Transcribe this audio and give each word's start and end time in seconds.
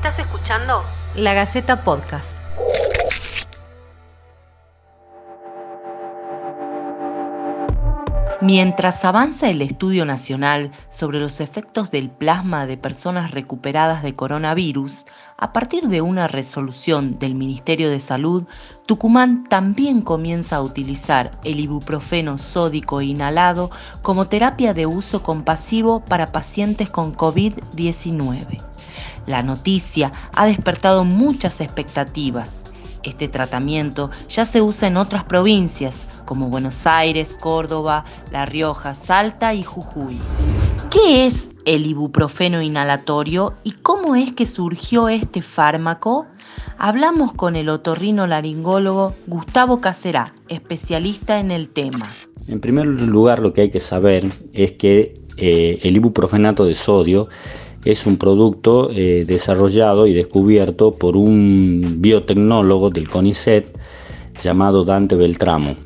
Estás 0.00 0.18
escuchando 0.18 0.82
La 1.14 1.34
Gaceta 1.34 1.84
Podcast. 1.84 2.34
Mientras 8.40 9.04
avanza 9.04 9.50
el 9.50 9.60
estudio 9.60 10.06
nacional 10.06 10.72
sobre 10.88 11.20
los 11.20 11.42
efectos 11.42 11.90
del 11.90 12.08
plasma 12.08 12.64
de 12.64 12.78
personas 12.78 13.32
recuperadas 13.32 14.02
de 14.02 14.16
coronavirus, 14.16 15.04
a 15.36 15.52
partir 15.52 15.88
de 15.88 16.00
una 16.00 16.28
resolución 16.28 17.18
del 17.18 17.34
Ministerio 17.34 17.90
de 17.90 18.00
Salud, 18.00 18.46
Tucumán 18.86 19.44
también 19.44 20.00
comienza 20.00 20.56
a 20.56 20.62
utilizar 20.62 21.32
el 21.44 21.60
ibuprofeno 21.60 22.38
sódico 22.38 23.02
inhalado 23.02 23.70
como 24.00 24.28
terapia 24.28 24.72
de 24.72 24.86
uso 24.86 25.22
compasivo 25.22 26.00
para 26.00 26.32
pacientes 26.32 26.88
con 26.88 27.14
COVID-19. 27.14 28.69
La 29.26 29.42
noticia 29.42 30.12
ha 30.34 30.46
despertado 30.46 31.04
muchas 31.04 31.60
expectativas. 31.60 32.64
Este 33.02 33.28
tratamiento 33.28 34.10
ya 34.28 34.44
se 34.44 34.60
usa 34.60 34.88
en 34.88 34.96
otras 34.96 35.24
provincias, 35.24 36.06
como 36.26 36.48
Buenos 36.48 36.86
Aires, 36.86 37.34
Córdoba, 37.38 38.04
La 38.30 38.44
Rioja, 38.44 38.94
Salta 38.94 39.54
y 39.54 39.62
Jujuy. 39.62 40.18
¿Qué 40.90 41.26
es 41.26 41.50
el 41.64 41.86
ibuprofeno 41.86 42.60
inhalatorio 42.60 43.54
y 43.62 43.72
cómo 43.72 44.16
es 44.16 44.32
que 44.32 44.44
surgió 44.44 45.08
este 45.08 45.40
fármaco? 45.40 46.26
Hablamos 46.78 47.32
con 47.32 47.56
el 47.56 47.68
otorrino 47.68 48.26
laringólogo 48.26 49.14
Gustavo 49.26 49.80
Caserá, 49.80 50.34
especialista 50.48 51.38
en 51.38 51.52
el 51.52 51.68
tema. 51.68 52.08
En 52.48 52.60
primer 52.60 52.86
lugar, 52.86 53.38
lo 53.38 53.52
que 53.52 53.62
hay 53.62 53.70
que 53.70 53.80
saber 53.80 54.30
es 54.52 54.72
que 54.72 55.14
eh, 55.36 55.78
el 55.82 55.96
ibuprofenato 55.96 56.64
de 56.64 56.74
sodio 56.74 57.28
es 57.84 58.06
un 58.06 58.16
producto 58.16 58.90
eh, 58.90 59.24
desarrollado 59.26 60.06
y 60.06 60.14
descubierto 60.14 60.90
por 60.92 61.16
un 61.16 61.96
biotecnólogo 61.98 62.90
del 62.90 63.08
CONICET 63.08 63.78
llamado 64.34 64.84
Dante 64.84 65.16
Beltramo 65.16 65.76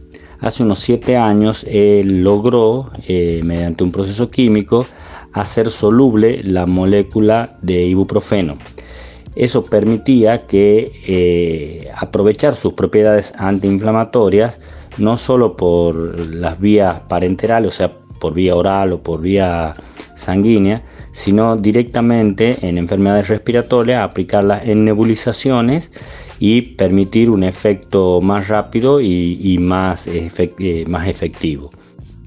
hace 0.45 0.63
unos 0.63 0.79
siete 0.79 1.17
años 1.17 1.65
él 1.69 2.23
logró, 2.23 2.91
eh, 3.09 3.41
mediante 3.45 3.83
un 3.83 3.91
proceso 3.91 4.31
químico, 4.31 4.87
hacer 5.33 5.71
soluble 5.71 6.43
la 6.45 6.67
molécula 6.67 7.57
de 7.63 7.87
ibuprofeno. 7.87 8.59
Eso 9.35 9.65
permitía 9.65 10.47
que 10.47 10.93
eh, 11.09 11.89
aprovechar 11.97 12.55
sus 12.55 12.75
propiedades 12.75 13.33
antiinflamatorias 13.39 14.61
no 14.99 15.17
solo 15.17 15.57
por 15.57 15.97
las 16.35 16.61
vías 16.61 17.01
parenterales, 17.09 17.69
o 17.69 17.77
sea, 17.77 17.93
por 18.21 18.35
vía 18.35 18.55
oral 18.55 18.93
o 18.93 19.03
por 19.03 19.23
vía 19.23 19.75
sanguínea, 20.15 20.83
sino 21.13 21.57
directamente 21.57 22.59
en 22.67 22.79
enfermedades 22.79 23.29
respiratorias, 23.29 24.03
aplicarlas 24.03 24.67
en 24.67 24.85
nebulizaciones 24.85 25.91
y 26.39 26.63
permitir 26.63 27.31
un 27.31 27.45
efecto 27.45 28.21
más 28.21 28.49
rápido 28.49 29.01
y, 29.01 29.59
más, 29.61 30.07
eh, 30.07 30.85
más 30.89 31.09
efectivo. 31.09 31.71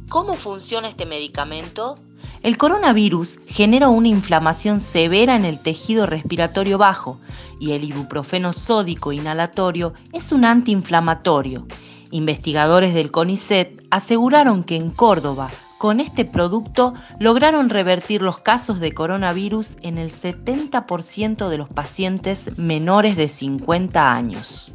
¿Cómo 0.09 0.35
funciona 0.35 0.87
este 0.87 1.05
medicamento? 1.05 1.95
El 2.43 2.57
coronavirus 2.57 3.39
genera 3.47 3.89
una 3.89 4.07
inflamación 4.07 4.79
severa 4.79 5.35
en 5.35 5.43
el 5.43 5.59
tejido 5.59 6.05
respiratorio 6.05 6.77
bajo 6.77 7.19
y 7.59 7.71
el 7.71 7.83
ibuprofeno 7.83 8.53
sódico 8.53 9.11
inhalatorio 9.11 9.93
es 10.13 10.31
un 10.31 10.45
antiinflamatorio. 10.45 11.67
Investigadores 12.11 12.93
del 12.93 13.11
CONICET 13.11 13.83
aseguraron 13.89 14.63
que 14.63 14.77
en 14.77 14.91
Córdoba, 14.91 15.51
con 15.77 15.99
este 15.99 16.25
producto 16.25 16.93
lograron 17.19 17.69
revertir 17.69 18.21
los 18.21 18.39
casos 18.39 18.79
de 18.79 18.93
coronavirus 18.93 19.77
en 19.81 19.97
el 19.97 20.09
70% 20.11 21.49
de 21.49 21.57
los 21.57 21.69
pacientes 21.69 22.57
menores 22.57 23.15
de 23.15 23.29
50 23.29 24.13
años. 24.13 24.73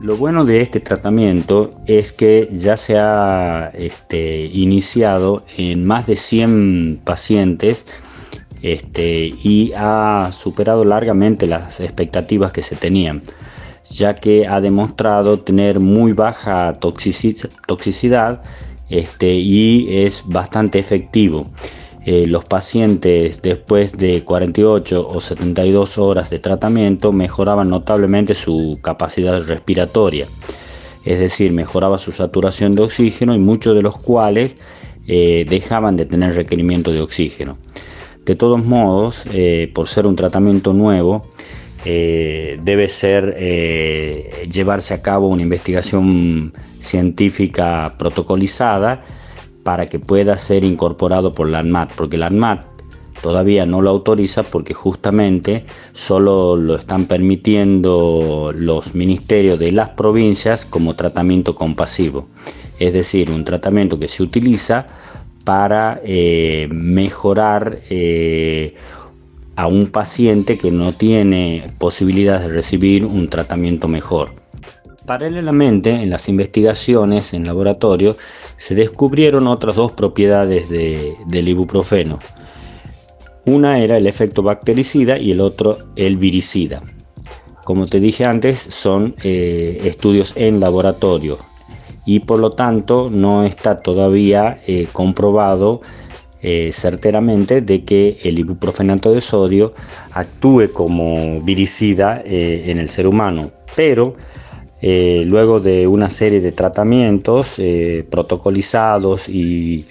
Lo 0.00 0.16
bueno 0.16 0.44
de 0.44 0.60
este 0.60 0.78
tratamiento 0.78 1.70
es 1.86 2.12
que 2.12 2.48
ya 2.52 2.76
se 2.76 2.96
ha 2.98 3.72
este, 3.74 4.46
iniciado 4.46 5.44
en 5.56 5.84
más 5.84 6.06
de 6.06 6.16
100 6.16 7.00
pacientes 7.04 7.84
este, 8.62 9.34
y 9.42 9.72
ha 9.76 10.30
superado 10.32 10.84
largamente 10.84 11.46
las 11.46 11.80
expectativas 11.80 12.52
que 12.52 12.62
se 12.62 12.76
tenían, 12.76 13.22
ya 13.90 14.14
que 14.14 14.46
ha 14.46 14.60
demostrado 14.60 15.40
tener 15.40 15.80
muy 15.80 16.12
baja 16.12 16.74
toxicidad 16.74 18.42
este, 18.88 19.34
y 19.34 20.04
es 20.04 20.24
bastante 20.26 20.78
efectivo. 20.78 21.46
Eh, 22.04 22.26
los 22.26 22.44
pacientes 22.44 23.42
después 23.42 23.96
de 23.96 24.24
48 24.24 25.06
o 25.06 25.20
72 25.20 25.98
horas 25.98 26.30
de 26.30 26.38
tratamiento 26.38 27.12
mejoraban 27.12 27.68
notablemente 27.68 28.34
su 28.34 28.78
capacidad 28.82 29.42
respiratoria, 29.44 30.26
es 31.04 31.18
decir, 31.18 31.52
mejoraba 31.52 31.98
su 31.98 32.12
saturación 32.12 32.74
de 32.74 32.82
oxígeno 32.82 33.34
y 33.34 33.38
muchos 33.38 33.74
de 33.74 33.82
los 33.82 33.98
cuales 33.98 34.56
eh, 35.06 35.44
dejaban 35.48 35.96
de 35.96 36.06
tener 36.06 36.34
requerimiento 36.34 36.92
de 36.92 37.00
oxígeno. 37.00 37.58
De 38.24 38.36
todos 38.36 38.64
modos, 38.64 39.26
eh, 39.32 39.70
por 39.74 39.88
ser 39.88 40.06
un 40.06 40.16
tratamiento 40.16 40.72
nuevo, 40.72 41.26
eh, 41.90 42.60
debe 42.64 42.86
ser 42.90 43.34
eh, 43.38 44.46
llevarse 44.52 44.92
a 44.92 45.00
cabo 45.00 45.28
una 45.28 45.40
investigación 45.40 46.52
científica 46.80 47.94
protocolizada 47.98 49.02
para 49.62 49.88
que 49.88 49.98
pueda 49.98 50.36
ser 50.36 50.64
incorporado 50.64 51.32
por 51.32 51.48
la 51.48 51.60
ANMAT, 51.60 51.94
porque 51.94 52.18
la 52.18 52.26
ANMAT 52.26 52.62
todavía 53.22 53.64
no 53.64 53.80
lo 53.80 53.88
autoriza 53.88 54.42
porque 54.42 54.74
justamente 54.74 55.64
solo 55.92 56.56
lo 56.56 56.74
están 56.74 57.06
permitiendo 57.06 58.52
los 58.54 58.94
ministerios 58.94 59.58
de 59.58 59.72
las 59.72 59.88
provincias 59.88 60.66
como 60.66 60.94
tratamiento 60.94 61.54
compasivo, 61.54 62.28
es 62.78 62.92
decir, 62.92 63.30
un 63.30 63.46
tratamiento 63.46 63.98
que 63.98 64.08
se 64.08 64.22
utiliza 64.22 64.84
para 65.44 66.02
eh, 66.04 66.68
mejorar 66.70 67.78
a 69.58 69.66
un 69.66 69.88
paciente 69.88 70.56
que 70.56 70.70
no 70.70 70.92
tiene 70.92 71.68
posibilidad 71.78 72.40
de 72.40 72.46
recibir 72.46 73.04
un 73.04 73.28
tratamiento 73.28 73.88
mejor. 73.88 74.30
Paralelamente, 75.04 75.90
en 75.90 76.10
las 76.10 76.28
investigaciones 76.28 77.34
en 77.34 77.44
laboratorio 77.44 78.16
se 78.56 78.76
descubrieron 78.76 79.48
otras 79.48 79.74
dos 79.74 79.90
propiedades 79.90 80.68
del 80.68 81.48
ibuprofeno. 81.48 82.20
Una 83.46 83.80
era 83.80 83.96
el 83.96 84.06
efecto 84.06 84.44
bactericida 84.44 85.18
y 85.18 85.32
el 85.32 85.40
otro 85.40 85.76
el 85.96 86.18
viricida. 86.18 86.80
Como 87.64 87.86
te 87.86 87.98
dije 87.98 88.24
antes, 88.26 88.60
son 88.60 89.16
eh, 89.24 89.80
estudios 89.82 90.34
en 90.36 90.60
laboratorio 90.60 91.36
y 92.06 92.20
por 92.20 92.38
lo 92.38 92.52
tanto 92.52 93.10
no 93.10 93.42
está 93.42 93.76
todavía 93.78 94.58
eh, 94.68 94.86
comprobado 94.92 95.80
eh, 96.40 96.70
certeramente 96.72 97.62
de 97.62 97.84
que 97.84 98.16
el 98.22 98.38
ibuprofenato 98.38 99.12
de 99.12 99.20
sodio 99.20 99.74
actúe 100.12 100.68
como 100.72 101.40
viricida 101.40 102.22
eh, 102.24 102.62
en 102.66 102.78
el 102.78 102.88
ser 102.88 103.08
humano, 103.08 103.50
pero 103.74 104.14
eh, 104.80 105.24
luego 105.26 105.58
de 105.58 105.88
una 105.88 106.08
serie 106.08 106.40
de 106.40 106.52
tratamientos 106.52 107.60
protocolizados 108.08 109.28
y 109.28 109.86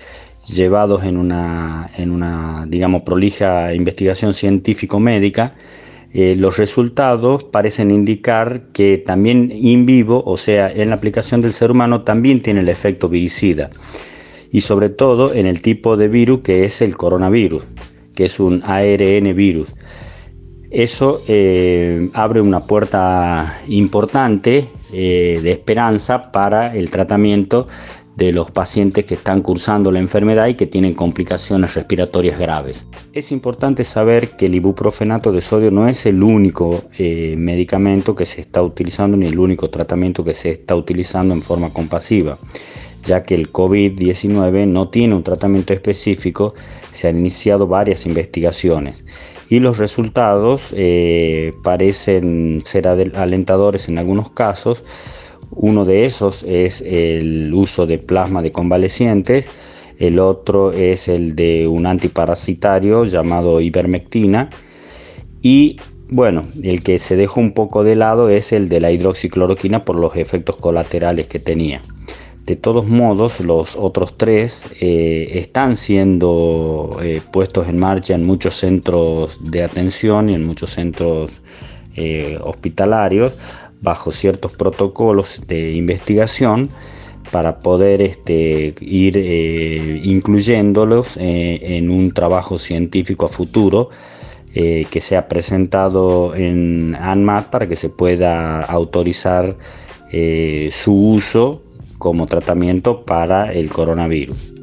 llevados 0.48 1.04
en 1.04 1.18
una, 1.18 1.92
en 1.98 2.12
una, 2.12 2.66
digamos, 2.66 3.02
prolija 3.02 3.74
investigación 3.74 4.34
científico-médica, 4.34 5.54
los 6.14 6.58
resultados 6.58 7.44
parecen 7.44 7.92
indicar 7.92 8.62
que 8.72 8.98
también 9.06 9.52
in 9.52 9.86
vivo, 9.86 10.24
o 10.26 10.38
sea, 10.38 10.72
en 10.72 10.90
la 10.90 10.96
aplicación 10.96 11.42
del 11.42 11.52
ser 11.52 11.72
humano, 11.72 12.04
también 12.04 12.42
tiene 12.42 12.62
el 12.62 12.70
efecto 12.70 13.10
viricida 13.10 13.70
y 14.52 14.62
sobre 14.62 14.90
todo 14.90 15.34
en 15.34 15.46
el 15.46 15.62
tipo 15.62 15.98
de 15.98 16.08
virus 16.08 16.42
que 16.42 16.66
es 16.66 16.82
el 16.82 16.96
coronavirus, 16.96 17.64
que 18.16 18.26
es 18.26 18.40
un 18.40 18.62
ARN 18.64 19.36
virus. 19.36 19.70
Eso 20.70 21.22
eh, 21.28 22.10
abre 22.14 22.42
una 22.42 22.60
puerta 22.60 23.62
importante 23.68 24.68
eh, 24.92 25.40
de 25.42 25.52
esperanza 25.52 26.32
para 26.32 26.76
el 26.76 26.92
tratamiento 26.92 27.68
de 28.18 28.34
los 28.34 28.50
pacientes 28.50 29.06
que 29.06 29.14
están 29.14 29.42
cursando 29.42 29.92
la 29.92 30.00
enfermedad 30.00 30.48
y 30.48 30.56
que 30.56 30.66
tienen 30.66 30.96
complicaciones 30.96 31.76
respiratorias 31.76 32.40
graves. 32.40 32.88
Es 33.14 33.32
importante 33.32 33.84
saber 33.84 34.32
que 34.32 34.48
el 34.48 34.56
ibuprofenato 34.56 35.32
de 35.32 35.40
sodio 35.40 35.70
no 35.70 35.88
es 35.88 36.06
el 36.08 36.24
único 36.24 36.84
eh, 36.98 37.36
medicamento 37.38 38.16
que 38.16 38.26
se 38.26 38.42
está 38.42 38.64
utilizando 38.64 39.16
ni 39.16 39.28
el 39.28 39.38
único 39.38 39.70
tratamiento 39.70 40.24
que 40.24 40.34
se 40.34 40.50
está 40.50 40.76
utilizando 40.76 41.36
en 41.36 41.44
forma 41.44 41.72
compasiva 41.72 42.40
ya 43.08 43.24
que 43.24 43.34
el 43.34 43.52
COVID-19 43.52 44.68
no 44.68 44.90
tiene 44.90 45.16
un 45.16 45.24
tratamiento 45.24 45.74
específico, 45.74 46.54
se 46.92 47.08
han 47.08 47.18
iniciado 47.18 47.66
varias 47.68 48.06
investigaciones 48.06 49.04
y 49.50 49.60
los 49.60 49.78
resultados 49.78 50.74
eh, 50.76 51.54
parecen 51.64 52.62
ser 52.66 52.88
alentadores 52.88 53.88
en 53.88 53.98
algunos 53.98 54.30
casos. 54.32 54.84
Uno 55.52 55.86
de 55.86 56.06
esos 56.06 56.44
es 56.44 56.82
el 56.82 57.54
uso 57.54 57.88
de 57.88 57.98
plasma 57.98 58.42
de 58.42 58.52
convalecientes, 58.52 59.50
el 59.98 60.20
otro 60.20 60.74
es 60.74 61.08
el 61.08 61.36
de 61.36 61.68
un 61.68 61.86
antiparasitario 61.86 63.06
llamado 63.06 63.62
ivermectina 63.62 64.50
y 65.42 65.78
bueno, 66.10 66.46
el 66.64 66.84
que 66.84 67.00
se 67.00 67.16
dejó 67.16 67.42
un 67.42 67.52
poco 67.52 67.84
de 67.84 67.96
lado 67.96 68.30
es 68.30 68.54
el 68.54 68.70
de 68.70 68.80
la 68.80 68.92
hidroxicloroquina 68.92 69.84
por 69.84 69.98
los 69.98 70.16
efectos 70.16 70.56
colaterales 70.58 71.28
que 71.28 71.40
tenía. 71.40 71.82
De 72.48 72.56
todos 72.56 72.88
modos, 72.88 73.42
los 73.42 73.76
otros 73.76 74.18
tres 74.18 74.68
eh, 74.80 75.32
están 75.34 75.76
siendo 75.76 76.98
eh, 77.04 77.22
puestos 77.34 77.68
en 77.68 77.78
marcha 77.78 78.16
en 78.16 78.24
muchos 78.26 78.56
centros 78.56 79.52
de 79.52 79.64
atención 79.64 80.30
y 80.30 80.36
en 80.36 80.46
muchos 80.46 80.70
centros 80.70 81.42
eh, 81.98 82.40
hospitalarios 82.42 83.34
bajo 83.82 84.14
ciertos 84.14 84.56
protocolos 84.56 85.42
de 85.46 85.74
investigación 85.74 86.70
para 87.34 87.60
poder 87.60 88.02
este, 88.02 88.74
ir 88.80 89.18
incluyéndolos 90.06 91.18
en 91.20 91.90
un 91.90 92.14
trabajo 92.14 92.58
científico 92.58 93.26
a 93.26 93.28
futuro 93.28 93.90
que 94.54 95.00
sea 95.02 95.28
presentado 95.28 96.34
en 96.34 96.96
ANMAT 96.96 97.50
para 97.50 97.68
que 97.68 97.76
se 97.76 97.90
pueda 97.90 98.62
autorizar 98.62 99.58
su 100.72 100.94
uso 100.94 101.67
como 101.98 102.28
tratamiento 102.28 103.04
para 103.06 103.52
el 103.52 103.70
coronavirus. 103.70 104.54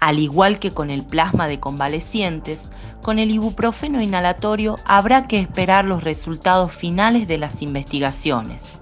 Al 0.00 0.18
igual 0.18 0.58
que 0.58 0.72
con 0.72 0.90
el 0.90 1.04
plasma 1.04 1.46
de 1.46 1.60
convalecientes, 1.60 2.70
con 3.02 3.18
el 3.18 3.30
ibuprofeno 3.30 4.02
inhalatorio 4.02 4.76
habrá 4.84 5.28
que 5.28 5.38
esperar 5.38 5.84
los 5.84 6.02
resultados 6.02 6.72
finales 6.72 7.28
de 7.28 7.38
las 7.38 7.62
investigaciones. 7.62 8.78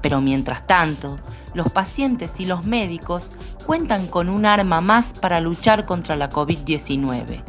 Pero 0.00 0.20
mientras 0.20 0.66
tanto, 0.66 1.18
los 1.54 1.70
pacientes 1.70 2.40
y 2.40 2.46
los 2.46 2.64
médicos 2.64 3.34
cuentan 3.66 4.06
con 4.06 4.28
un 4.28 4.46
arma 4.46 4.80
más 4.80 5.12
para 5.12 5.40
luchar 5.40 5.84
contra 5.84 6.16
la 6.16 6.30
COVID-19. 6.30 7.44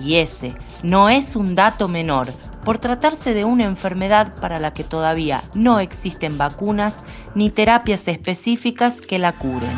Y 0.00 0.16
ese 0.16 0.54
no 0.82 1.08
es 1.08 1.34
un 1.34 1.54
dato 1.54 1.88
menor, 1.88 2.32
por 2.64 2.78
tratarse 2.78 3.34
de 3.34 3.44
una 3.44 3.64
enfermedad 3.64 4.34
para 4.40 4.58
la 4.58 4.74
que 4.74 4.84
todavía 4.84 5.42
no 5.54 5.80
existen 5.80 6.38
vacunas 6.38 7.00
ni 7.34 7.50
terapias 7.50 8.06
específicas 8.08 9.00
que 9.00 9.18
la 9.18 9.32
curen. 9.32 9.76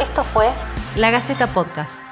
Esto 0.00 0.24
fue 0.24 0.50
La 0.96 1.10
Gaceta 1.10 1.46
Podcast. 1.48 2.05